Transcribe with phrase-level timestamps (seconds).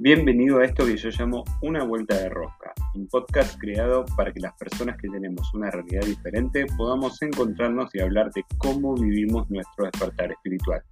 [0.00, 4.38] Bienvenido a esto que yo llamo Una Vuelta de Rosca, un podcast creado para que
[4.38, 9.86] las personas que tenemos una realidad diferente podamos encontrarnos y hablar de cómo vivimos nuestro
[9.86, 10.82] despertar espiritual.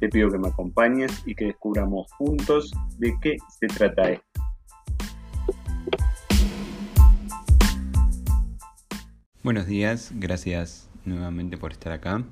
[0.00, 4.42] Te pido que me acompañes y que descubramos juntos de qué se trata esto.
[9.42, 12.22] Buenos días, gracias nuevamente por estar acá.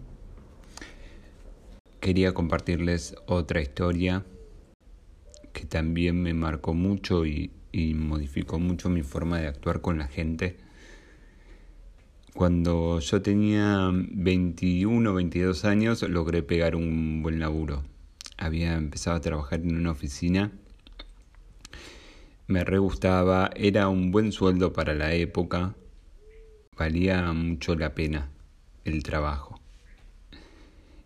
[1.99, 4.23] Quería compartirles otra historia
[5.53, 7.51] que también me marcó mucho y,
[7.95, 10.57] modificó mucho mi forma de actuar con la gente.
[12.35, 17.85] Cuando yo tenía 21 o 22 años logré pegar un buen laburo.
[18.37, 20.53] Había empezado a trabajar en una oficina.
[22.47, 25.75] Me re gustaba, era un buen sueldo para la época.
[26.77, 28.31] Valía mucho la pena
[28.85, 29.60] el trabajo.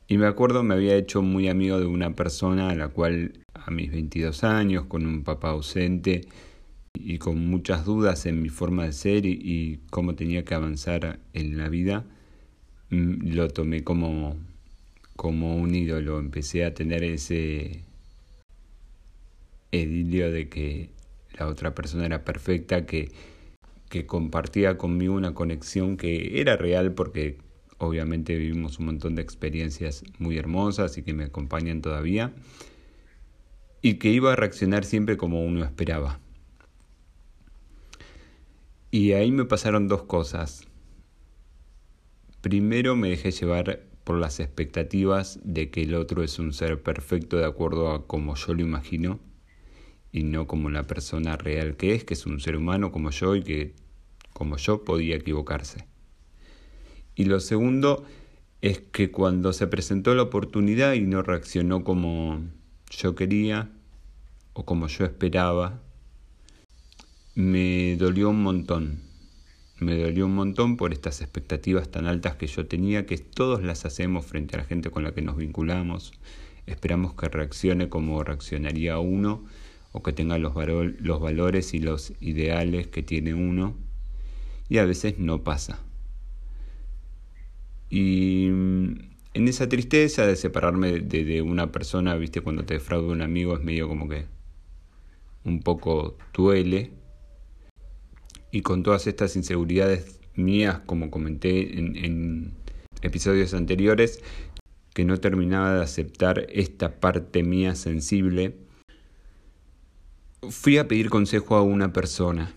[0.07, 3.70] Y me acuerdo me había hecho muy amigo de una persona a la cual a
[3.70, 6.27] mis 22 años, con un papá ausente
[6.95, 11.56] y con muchas dudas en mi forma de ser y, cómo tenía que avanzar en
[11.56, 12.05] la vida,
[12.91, 14.37] mm, lo tomé como,
[15.17, 16.19] como un ídolo.
[16.19, 17.83] Empecé a tener ese
[19.73, 20.91] edilio de que
[21.39, 23.11] la otra persona era perfecta, que,
[23.89, 27.39] que compartía conmigo una conexión que era real porque
[27.78, 32.33] obviamente vivimos un montón de experiencias muy hermosas y que me acompañan todavía
[33.83, 36.19] y que iba a reaccionar siempre como uno esperaba.
[38.91, 40.66] Y ahí me pasaron dos cosas.
[42.41, 47.38] Primero me dejé llevar por las expectativas de que el otro es un ser perfecto
[47.38, 49.19] de acuerdo a como yo lo imagino
[50.12, 53.34] y no como la persona real que es, que es un ser humano como yo
[53.34, 53.75] y que
[54.33, 55.86] como yo podía equivocarse.
[57.17, 58.05] Y lo segundo
[58.61, 62.41] es que cuando se presentó la oportunidad y no reaccionó como
[62.91, 63.71] yo quería
[64.55, 65.81] o como yo esperaba,
[67.34, 69.03] me dolió un montón.
[69.81, 73.84] Me dolió un montón por estas expectativas tan altas que yo tenía, que todos las
[73.84, 76.12] hacemos frente a la gente con la que nos vinculamos.
[76.67, 79.44] Esperamos que reaccione como reaccionaría uno
[79.93, 80.55] o que tenga los,
[81.00, 83.77] los valores y los ideales que tiene uno.
[84.69, 85.84] Y a veces no pasa.
[87.94, 93.56] Y en esa tristeza de separarme de, una persona, viste, cuando te defrauda un amigo
[93.56, 94.27] es medio como que
[95.44, 96.91] un poco duele.
[98.50, 102.55] Y con todas estas inseguridades mías, como comenté en, en
[103.03, 104.25] episodios anteriores,
[104.93, 108.56] que no terminaba de aceptar esta parte mía sensible,
[110.50, 112.56] fui a pedir consejo a una persona.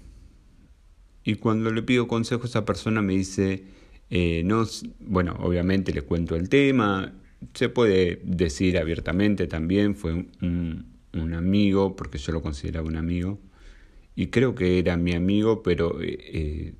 [1.23, 3.76] Y cuando le pido consejo a esa persona me dice,
[4.09, 4.65] eh, no,
[4.99, 7.13] bueno, obviamente le cuento el tema,
[7.53, 13.39] se puede decir abiertamente también, fue un, un amigo, porque yo lo consideraba un amigo,
[14.15, 16.73] y creo que era mi amigo, pero eh, eh,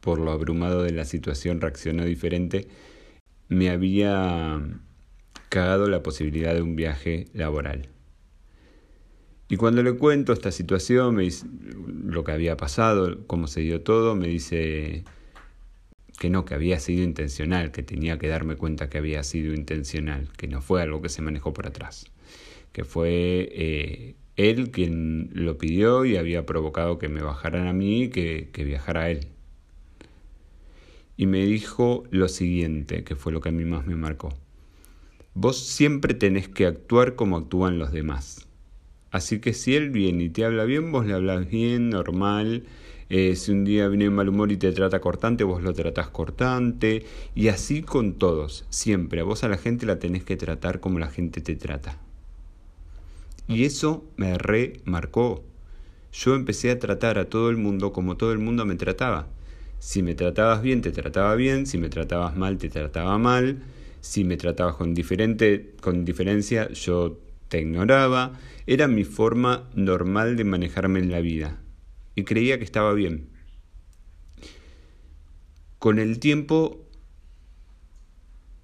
[0.00, 2.68] por lo abrumado de la situación reaccionó diferente,
[3.48, 4.60] me había
[5.48, 7.88] cagado la posibilidad de un viaje laboral.
[9.48, 11.44] Y cuando le cuento esta situación, me dice,
[12.04, 15.02] lo que había pasado, cómo se dio todo, me dice,
[16.20, 20.28] que no, que había sido intencional, que tenía que darme cuenta que había sido intencional,
[20.36, 22.04] que no fue algo que se manejó por atrás,
[22.72, 28.02] que fue eh, él quien lo pidió y había provocado que me bajaran a mí
[28.02, 29.28] y que, que viajara a él.
[31.16, 34.28] Y me dijo lo siguiente, que fue lo que a mí más me marcó.
[35.32, 38.46] Vos siempre tenés que actuar como actúan los demás.
[39.10, 42.64] Así que si él viene y te habla bien, vos le hablas bien, normal,
[43.12, 47.04] eh, si un día viene mal humor y te trata cortante, vos lo tratás cortante.
[47.34, 49.20] Y así con todos, siempre.
[49.20, 51.98] A vos a la gente la tenés que tratar como la gente te trata.
[53.48, 55.42] Y eso me remarcó.
[56.12, 59.26] Yo empecé a tratar a todo el mundo como todo el mundo me trataba.
[59.80, 61.66] Si me tratabas bien, te trataba bien.
[61.66, 63.60] Si me tratabas mal, te trataba mal.
[64.00, 67.18] Si me tratabas con, diferente, con diferencia, yo
[67.48, 68.38] te ignoraba.
[68.68, 71.58] Era mi forma normal de manejarme en la vida
[72.14, 73.28] y creía que estaba bien.
[75.78, 76.86] Con el tiempo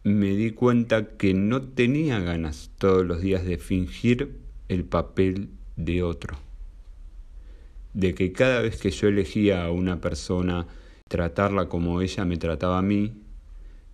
[0.04, 4.38] me di cuenta que no tenía ganas todos los días de fingir
[4.68, 6.36] el papel de otro.
[7.94, 10.66] De que cada vez que yo elegía a una persona
[11.08, 13.14] tratarla como ella me trataba a mí,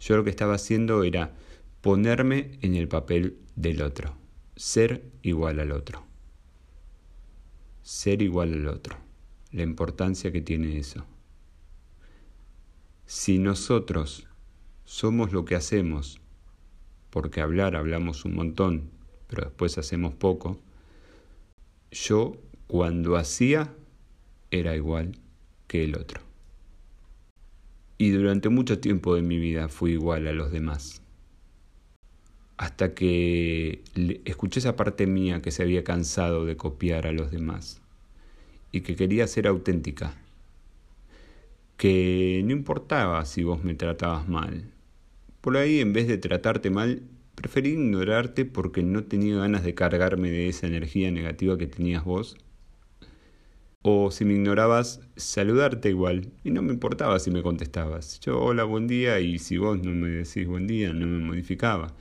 [0.01, 1.33] yo lo que estaba haciendo era
[1.81, 4.17] ponerme en el papel del otro,
[4.57, 6.03] ser igual al otro.
[7.83, 9.12] Ser igual al otro
[9.53, 11.05] la importancia que tiene eso.
[13.05, 14.27] Si nosotros
[14.85, 16.21] somos lo que hacemos,
[17.11, 18.91] porque hablar hablamos un montón,
[19.29, 20.59] pero después hacemos poco,
[21.91, 23.75] yo cuando hacía
[24.51, 25.19] era igual
[25.67, 26.23] que el otro.
[27.99, 31.03] Y durante mucho tiempo de mi vida fui igual a los demás.
[32.57, 33.85] Hasta que
[34.25, 37.82] escuché esa parte mía que se había cansado de copiar a los demás
[38.73, 40.15] y que quería ser auténtica.
[41.77, 44.71] Que no importaba si vos me tratabas mal.
[45.41, 47.03] Por ahí, en vez de tratarte mal,
[47.35, 52.37] preferí ignorarte porque no tenía ganas de cargarme de esa energía negativa que tenías vos
[53.83, 56.33] o si me ignorabas, saludarte igual.
[56.45, 58.21] Y no me importaba si me contestabas.
[58.21, 61.95] Yo, hola, buen día, y si vos no me decís buen día, no me modificaba.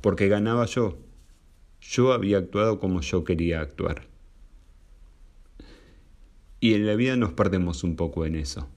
[0.00, 0.98] Porque ganaba yo.
[1.80, 4.09] Yo había actuado como yo quería actuar.
[6.60, 8.68] Y en la vida nos perdemos un poco en eso.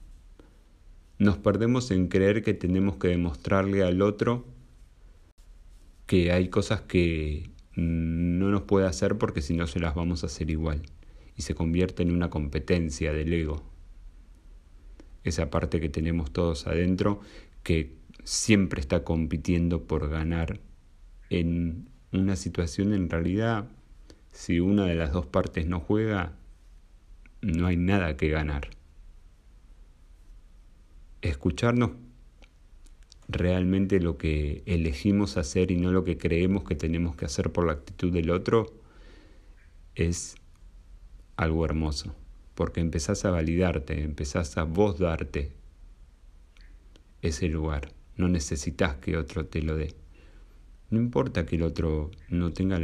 [1.18, 4.46] Nos perdemos en creer que tenemos que demostrarle al otro
[6.06, 10.26] que hay cosas que no nos puede hacer porque si no se las vamos a
[10.26, 10.82] hacer igual
[11.36, 13.62] y se convierte en una competencia del ego.
[15.22, 17.20] Esa parte que tenemos todos adentro
[17.62, 20.60] que siempre está compitiendo por ganar
[21.30, 23.68] en una situación en realidad,
[24.30, 26.36] si una de las dos partes no juega,
[27.44, 28.70] no hay nada que ganar.
[31.20, 31.92] Escucharnos
[33.28, 37.66] realmente lo que elegimos hacer y no lo que creemos que tenemos que hacer por
[37.66, 38.72] la actitud del otro
[39.94, 40.36] es
[41.36, 42.14] algo hermoso,
[42.54, 45.52] porque empezás a validarte, empezás a vos darte
[47.22, 49.94] ese lugar, no necesitas que otro te lo dé.
[50.90, 52.78] No importa que el otro no tenga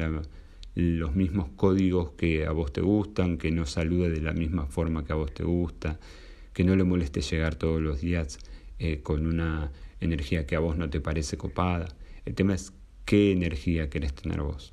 [0.80, 5.04] los mismos códigos que a vos te gustan, que no salude de la misma forma
[5.04, 6.00] que a vos te gusta,
[6.52, 8.38] que no le moleste llegar todos los días
[8.78, 11.88] eh, con una energía que a vos no te parece copada.
[12.24, 12.72] El tema es
[13.04, 14.72] qué energía querés tener vos.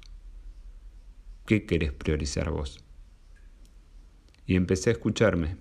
[1.45, 2.83] ¿Qué querés priorizar vos?
[4.47, 5.57] y empecé a escucharme.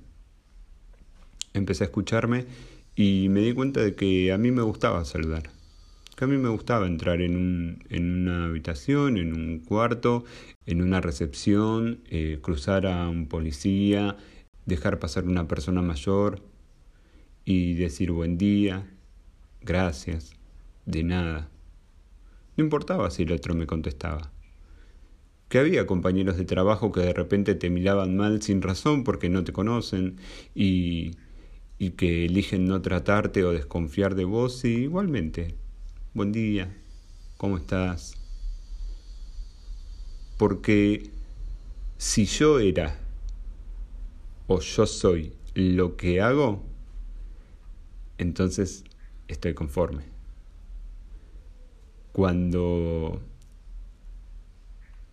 [1.52, 2.46] Empecé a escucharme
[2.94, 5.50] y me di cuenta de que a mí me gustaba saludar.
[6.16, 10.24] Que a mí me gustaba entrar en, un, en una habitación, en un cuarto,
[10.64, 14.16] en una recepción, eh, cruzar a un policía,
[14.64, 16.42] dejar pasar una persona mayor
[17.44, 18.90] y decir buen día,
[19.60, 20.32] gracias,
[20.86, 21.50] de nada.
[22.56, 24.32] No importaba si el otro me contestaba
[25.48, 29.44] que había compañeros de trabajo que de repente te miraban mal sin razón porque no
[29.44, 30.16] te conocen
[30.54, 31.12] y,
[31.78, 35.54] y que eligen no tratarte o desconfiar de vos y igualmente,
[36.16, 36.74] buen día,
[37.36, 38.14] ¿cómo estás?
[40.38, 41.10] Porque
[41.98, 42.98] si yo era
[44.46, 46.64] o yo soy lo que hago,
[48.16, 48.82] entonces
[49.28, 50.04] estoy conforme.
[52.12, 53.20] Cuando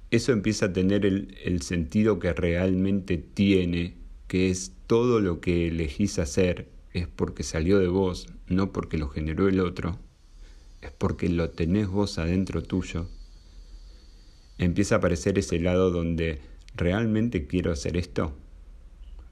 [0.10, 3.98] eso empieza a tener el, sentido que realmente tiene,
[4.30, 9.10] que es todo lo que elegís hacer es porque salió de vos, no porque lo
[9.10, 10.00] generó el otro,
[10.86, 13.08] es porque lo tenés vos adentro tuyo,
[14.58, 16.40] empieza a aparecer ese lado donde
[16.76, 18.34] realmente quiero hacer esto.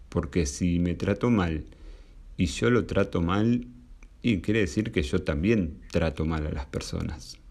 [0.09, 1.65] Porque si me trato mal
[2.38, 3.68] y yo lo trato mal,
[4.21, 7.41] y quiere decir que yo también trato mal a las personas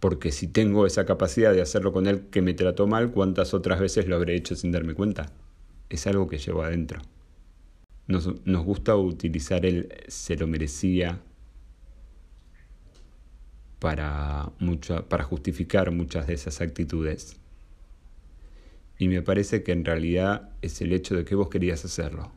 [0.00, 3.80] porque si tengo esa capacidad de hacerlo con él que me trató mal, ¿cuántas otras
[3.80, 5.32] veces lo habré hecho sin darme cuenta?
[5.88, 7.00] Es algo que llevo adentro.
[8.06, 8.26] Nos,
[8.64, 11.20] gusta utilizar el se lo merecía
[13.78, 14.50] para,
[15.08, 17.36] para justificar muchas de esas actitudes.
[18.98, 22.32] Y me parece que en realidad es el hecho de que vos querías hacerlo.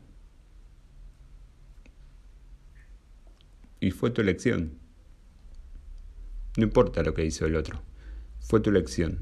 [3.79, 4.73] Y fue tu elección.
[6.57, 7.81] No importa lo que hizo el otro.
[8.39, 9.19] Fue tu elección.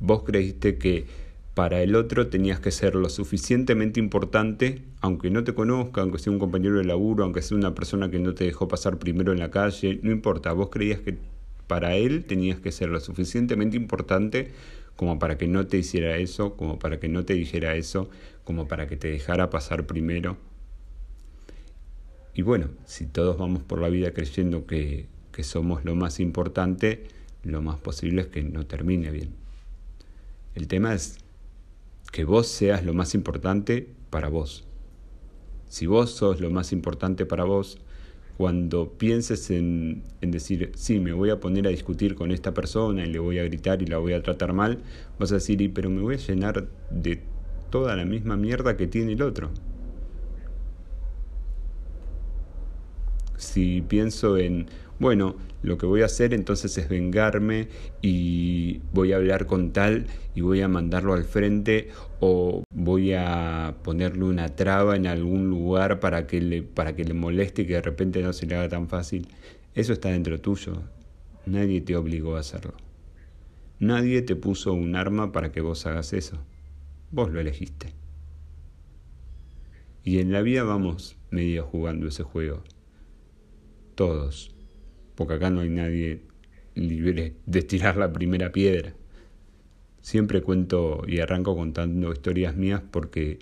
[0.00, 1.06] Vos creíste que
[1.54, 6.32] para el otro tenías que ser lo suficientemente importante, aunque no te conozca, aunque sea
[6.32, 9.40] un compañero de laburo, aunque sea una persona que no te dejó pasar primero en
[9.40, 11.18] la calle, no importa, vos creías que
[11.68, 14.50] para él tenías que ser lo suficientemente importante
[14.96, 18.10] como para que no te hiciera eso, como para que no te dijera eso,
[18.42, 20.36] como para que te dejara pasar primero.
[22.34, 25.06] Y bueno, si todos vamos por la vida creyendo que
[25.38, 27.04] que somos lo más importante,
[27.44, 29.36] lo más posible es que no termine bien.
[30.56, 31.18] El tema es
[32.10, 34.64] que vos seas lo más importante para vos.
[35.68, 37.78] Si vos sos lo más importante para vos,
[38.38, 43.04] cuando pienses en, en, decir, sí, me voy a poner a discutir con esta persona
[43.04, 44.78] y le voy a gritar y la voy a tratar mal,
[45.18, 47.20] vas a decir, pero me voy a llenar de
[47.70, 49.50] toda la misma mierda que tiene el otro.
[53.38, 54.66] Si pienso en,
[54.98, 57.68] bueno, lo que voy a hacer entonces es vengarme
[58.02, 61.88] y voy a hablar con tal y voy a mandarlo al frente
[62.20, 67.14] o voy a ponerle una traba en algún lugar para que le, para que le
[67.14, 69.28] moleste y que de repente no se le haga tan fácil.
[69.74, 70.82] Eso está dentro tuyo.
[71.46, 72.74] Nadie te obligó a hacerlo.
[73.78, 76.38] Nadie te puso un arma para que vos hagas eso.
[77.12, 77.94] Vos lo elegiste.
[80.02, 82.64] Y en la vida vamos medio jugando ese juego.
[83.98, 84.52] Todos.
[85.16, 86.22] Porque acá no hay nadie
[86.76, 88.94] libre de tirar la primera piedra.
[90.02, 93.40] Siempre cuento y arranco contando historias mías porque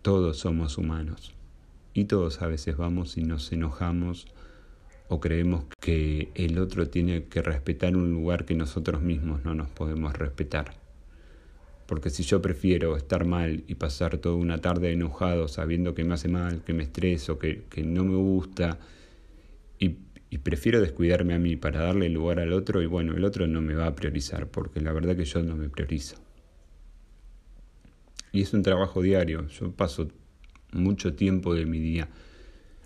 [0.00, 1.34] todos somos humanos.
[1.92, 4.28] Y todos a veces vamos y nos enojamos
[5.08, 9.68] o creemos que el otro tiene que respetar un lugar que nosotros mismos no nos
[9.68, 10.72] podemos respetar.
[11.86, 16.14] Porque si yo prefiero estar mal y pasar toda una tarde enojado sabiendo que me
[16.14, 18.78] hace mal, que me estreso, que, que no me gusta,
[20.32, 23.60] y, prefiero descuidarme a mí para darle lugar al otro, y bueno, el otro no
[23.60, 26.16] me va a priorizar, porque la verdad que yo no me priorizo.
[28.32, 30.08] Y es un trabajo diario, yo paso
[30.72, 32.08] mucho tiempo de mi día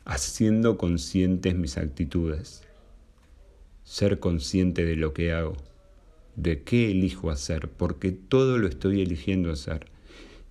[0.05, 2.63] haciendo conscientes mis actitudes,
[3.85, 5.57] ser consciente de lo que hago,
[6.37, 9.87] de qué elijo hacer, porque todo lo estoy eligiendo hacer.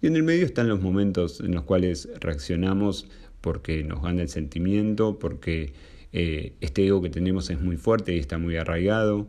[0.01, 3.07] Y en el medio están los momentos en los cuales reaccionamos
[3.41, 5.73] porque nos gana el sentimiento, porque
[6.17, 9.27] eh, este ego que tenemos es muy fuerte y está muy arraigado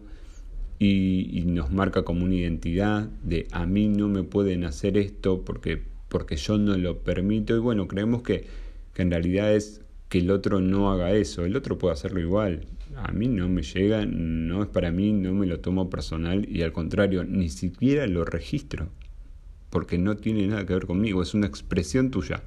[0.79, 5.83] y, nos marca como una identidad de a mí no me pueden hacer esto porque,
[6.09, 8.47] porque yo no lo permito y bueno, creemos que,
[8.95, 12.67] que en realidad es que el otro no haga eso, el otro puede hacerlo igual.
[12.95, 16.63] A mí no me llega, no es para mí, no me lo tomo personal y
[16.63, 18.91] al contrario, ni siquiera lo registro,
[19.71, 22.45] porque no tiene nada que ver conmigo, es una expresión tuya,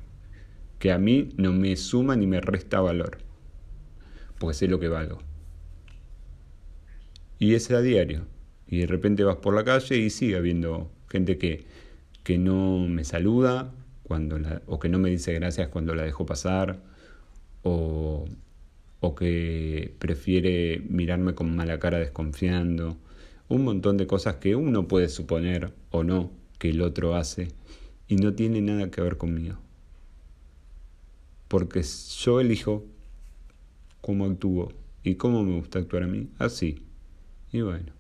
[0.78, 3.18] que a mí no me suma ni me resta valor,
[4.40, 5.20] porque sé lo que valgo.
[7.38, 8.26] Y es a diario,
[8.68, 11.66] y de repente vas por la calle y sigue habiendo gente que,
[12.24, 16.82] que no me saluda cuando o que no me dice gracias cuando la dejo pasar,
[17.64, 18.26] o,
[19.00, 22.98] o que prefiere mirarme con mala cara desconfiando,
[23.48, 27.50] un montón de cosas que uno puede suponer o no que el otro hace
[28.08, 29.58] y no tiene nada que ver conmigo.
[31.48, 32.86] Porque yo elijo
[34.02, 34.72] cómo actúo
[35.04, 36.84] y cómo me gusta actuar a mí, así.
[37.52, 37.94] Y bueno,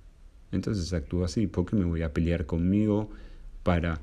[0.51, 1.47] entonces actúo así.
[1.47, 3.09] ¿Por qué me voy a pelear conmigo
[3.63, 4.01] para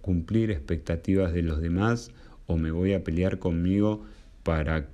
[0.00, 2.10] cumplir expectativas de los demás
[2.46, 4.04] o me voy a pelear conmigo
[4.42, 4.88] para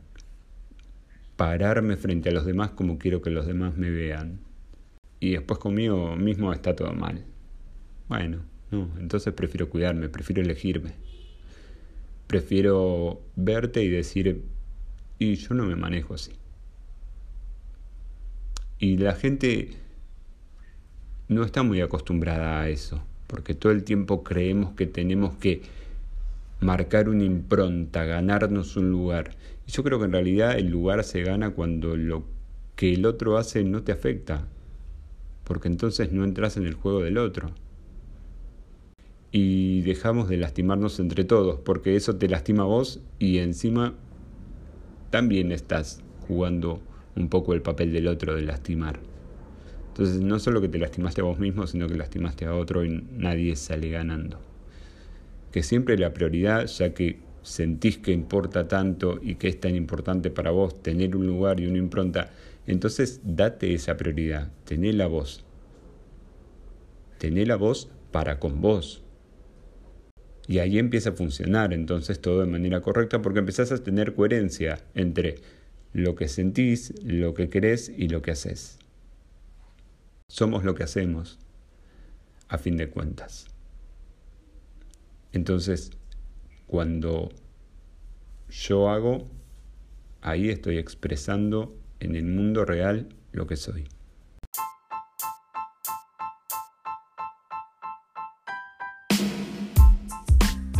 [1.37, 4.40] pararme frente a los demás como quiero que los demás me vean.
[5.21, 7.25] Y después conmigo mismo está todo mal.
[8.09, 8.40] Bueno,
[8.71, 10.93] no, entonces prefiero cuidarme, prefiero elegirme.
[12.26, 14.43] Prefiero verte y decir,
[15.18, 16.32] y yo no me manejo así.
[18.78, 19.70] Y la gente
[21.28, 25.62] no está muy acostumbrada a eso, porque todo el tiempo creemos que tenemos que
[26.61, 29.30] marcar una impronta, ganarnos un lugar.
[29.66, 32.25] Y yo creo que en realidad el lugar se gana cuando lo
[32.76, 34.46] que el otro hace no te afecta,
[35.44, 37.50] porque entonces no entras en el juego del otro.
[39.32, 43.94] Y dejamos de lastimarnos entre todos, porque eso te lastima a vos y encima
[45.16, 46.80] también estás jugando
[47.16, 49.00] un poco el papel del otro de lastimar.
[49.88, 53.02] Entonces no solo que te lastimaste a vos mismo, sino que lastimaste a otro y
[53.12, 54.38] nadie sale ganando
[55.56, 60.30] que siempre la prioridad, ya que sentís que importa tanto y que es tan importante
[60.30, 62.30] para vos tener un lugar y una impronta,
[62.66, 65.46] entonces date esa prioridad, tené la voz.
[67.16, 69.02] Tené la voz para con vos.
[70.49, 74.79] Y ahí empieza a funcionar entonces todo de manera correcta porque empezás a tener coherencia
[74.95, 75.37] entre
[75.93, 78.79] lo que sentís, lo que querés y lo que haces.
[80.29, 81.38] Somos lo que hacemos,
[82.49, 83.47] a fin de cuentas.
[85.33, 85.91] Entonces,
[86.67, 87.31] cuando
[88.50, 89.29] yo hago,
[90.21, 93.88] ahí estoy expresando en el mundo real lo que soy.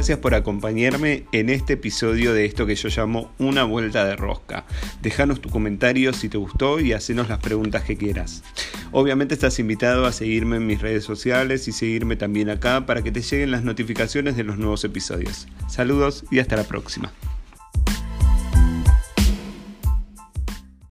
[0.07, 4.65] Gracias por acompañarme en este episodio de esto que yo llamo Una vuelta de rosca.
[5.03, 8.45] Déjanos tu comentario si te gustó y hacenos las preguntas que quieras.
[8.93, 13.11] Obviamente estás invitado a seguirme en mis redes sociales y seguirme también acá para que
[13.11, 15.49] te lleguen las notificaciones de los nuevos episodios.
[15.69, 17.13] Saludos y hasta la próxima.